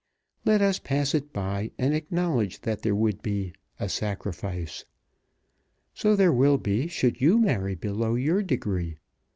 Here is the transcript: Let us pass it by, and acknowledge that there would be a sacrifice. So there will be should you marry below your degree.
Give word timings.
Let 0.45 0.63
us 0.63 0.79
pass 0.79 1.13
it 1.13 1.31
by, 1.31 1.69
and 1.77 1.93
acknowledge 1.93 2.61
that 2.61 2.81
there 2.81 2.95
would 2.95 3.21
be 3.21 3.53
a 3.79 3.87
sacrifice. 3.87 4.83
So 5.93 6.15
there 6.15 6.33
will 6.33 6.57
be 6.57 6.87
should 6.87 7.21
you 7.21 7.37
marry 7.37 7.75
below 7.75 8.15
your 8.15 8.41
degree. 8.41 8.97